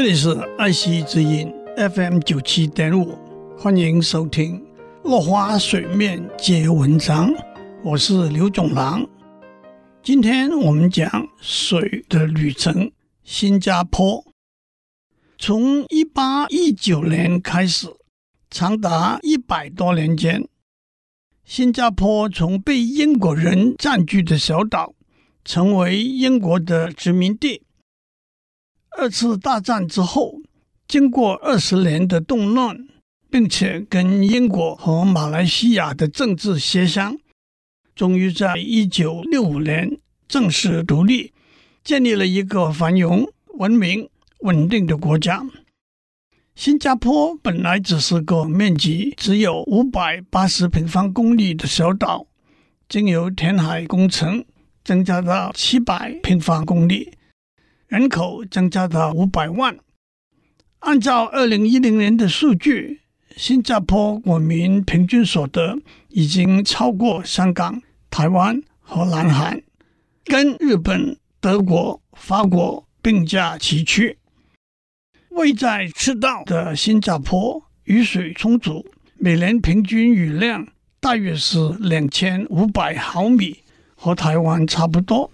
[0.00, 3.18] 这里是爱惜之音 FM 九七点五，
[3.58, 4.58] 欢迎收听
[5.04, 7.28] 《落花水面皆文章》，
[7.84, 9.06] 我是刘总郎。
[10.02, 12.90] 今天我们讲水的旅程——
[13.24, 14.24] 新加坡。
[15.36, 17.86] 从一八一九年开始，
[18.48, 20.48] 长达一百多年间，
[21.44, 24.94] 新加坡从被英国人占据的小岛，
[25.44, 27.64] 成为英国的殖民地。
[28.98, 30.40] 二次大战之后，
[30.88, 32.76] 经过二十年的动乱，
[33.30, 37.16] 并且跟英国和马来西亚的政治协商，
[37.94, 39.98] 终于在一九六五年
[40.28, 41.32] 正式独立，
[41.84, 43.26] 建立了一个繁荣、
[43.58, 44.08] 文明、
[44.40, 45.42] 稳定的国家。
[46.56, 52.26] 新加坡本来只是个面积只有五百八十平方公里的小岛，
[52.88, 54.44] 经由填海工程
[54.84, 57.12] 增加到七百平方公里。
[57.90, 59.76] 人口增加到五百万。
[60.78, 63.00] 按照二零一零年的数据，
[63.36, 65.76] 新加坡国民平均所得
[66.10, 69.60] 已经超过香港、台湾和南韩，
[70.24, 74.16] 跟日本、德国、法国并驾齐驱。
[75.30, 78.86] 位在赤道的新加坡雨水充足，
[79.16, 80.64] 每年平均雨量
[81.00, 83.64] 大约是两千五百毫米，
[83.96, 85.28] 和台湾差不多。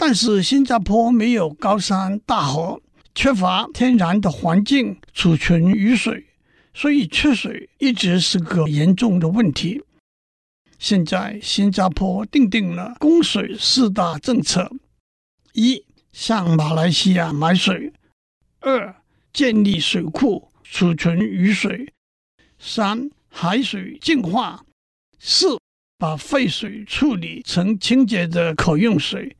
[0.00, 2.80] 但是新加坡没有高山大河，
[3.16, 6.24] 缺乏天然的环境储存雨水，
[6.72, 9.82] 所以缺水一直是个严重的问题。
[10.78, 14.70] 现在新加坡定定了供水四大政策：
[15.52, 17.92] 一、向马来西亚买水；
[18.60, 18.94] 二、
[19.32, 21.86] 建立水库储存雨水；
[22.60, 24.64] 三、海水净化；
[25.18, 25.58] 四、
[25.98, 29.34] 把废水处理成清洁的可用水。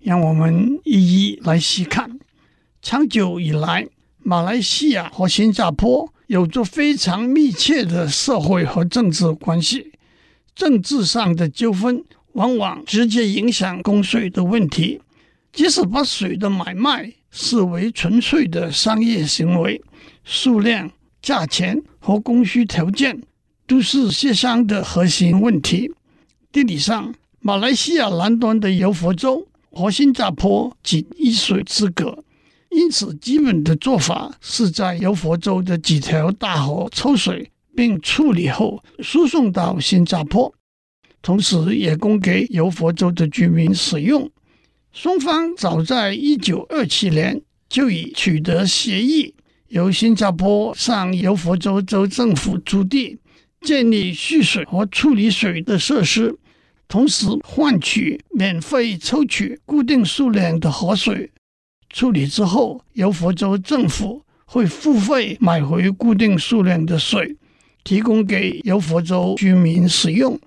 [0.00, 2.18] 让我们一一来细看。
[2.80, 3.86] 长久以来，
[4.22, 9.92] 马来西亚和新加坡有着非常密切的社会和政治关系。
[10.54, 15.00] 政治上的纠纷往往直接影响供水的问题。
[15.52, 19.82] 即使把水的买卖视为纯粹的商业行为，
[20.22, 23.20] 数量、价钱和供需条件
[23.66, 25.90] 都是协商的核心问题。
[26.52, 29.48] 地理上，马来西亚南端的柔佛州。
[29.78, 32.24] 和新加坡仅一水之隔，
[32.70, 40.52] 因此基本的做法是在柔佛州的几条大河抽水，并处理后输送到新加坡，
[41.22, 44.28] 同时也供给柔佛州的居民使用。
[44.92, 49.32] 双方早在一九二七年就已取得协议，
[49.68, 53.16] 由新加坡向柔佛州州政府租地，
[53.60, 56.36] 建立蓄水和处理水的设施。
[56.88, 61.30] 同时换取免费抽取固定数量的河水，
[61.90, 67.36] 处理之后，由佛州政府会付费买回固定数量的水，
[67.84, 70.40] 提供给由佛州居民使用。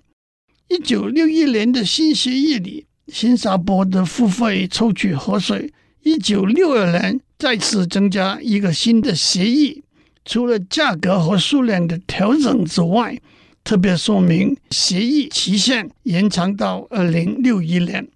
[0.67, 5.71] 一九六一年的新协议里，新加坡的付费抽取河水，
[6.01, 9.83] 一九六二年再次增加一个新的协议，
[10.25, 13.21] 除了价格和数量的调整之外。
[13.63, 18.07] 特别说明，协议期限延长到二零六一年。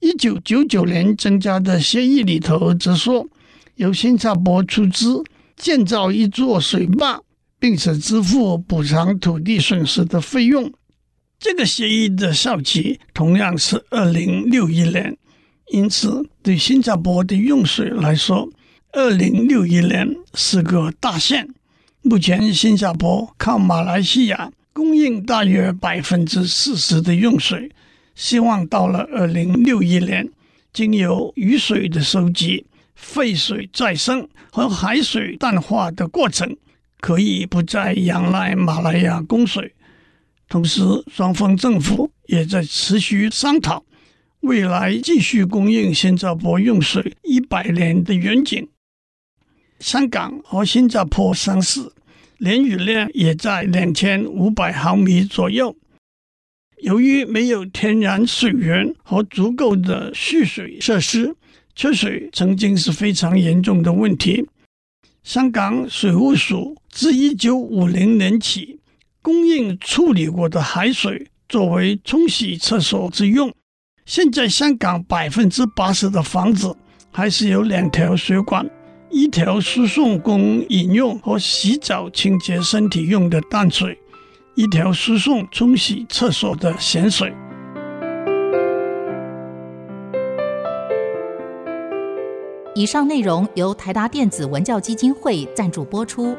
[0.00, 3.26] 一九九九年增加的协议里头则说，
[3.76, 5.22] 由新加坡出资
[5.56, 7.20] 建造一座水坝，
[7.58, 10.72] 并且支付补偿土地损失的费用。
[11.38, 15.16] 这个协议的效期同样是二零六一年，
[15.72, 18.48] 因此对新加坡的用水来说，
[18.92, 21.48] 二零六一年是个大限。
[22.02, 24.50] 目前，新加坡靠马来西亚。
[24.76, 27.72] 供应大约百分之四十的用水，
[28.14, 30.28] 希望到了二零六一年，
[30.70, 36.54] 经由雨水的收集、废水再生和海水淡化的过程，
[37.00, 39.72] 可以不再仰赖马来亚供水。
[40.46, 43.82] 同时，双方政府也在持续商讨
[44.40, 48.68] 未来继续供应新加坡用水一百年的远景。
[49.80, 51.94] 香港和新加坡相似。
[52.38, 55.76] 年雨量也在两千五百毫米左右。
[56.82, 61.34] 由于没有天然水源和足够的蓄水设施，
[61.74, 64.46] 缺水曾经是非常严重的问题。
[65.22, 68.78] 香港水务署自一九五零年起
[69.22, 73.52] 供应处理过的海水作为冲洗厕所之用。
[74.04, 76.76] 现在香港百分之八十的房子
[77.10, 78.68] 还是有两条水管。
[79.08, 83.96] 一条输送供饮用和洗澡清洁身体用的淡水，
[84.56, 87.32] 一条输送冲洗厕所的咸水。
[92.74, 96.36] 以上内容由台达电子文教基金会赞助播出。